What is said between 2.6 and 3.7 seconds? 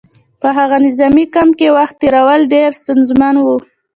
ستونزمن وو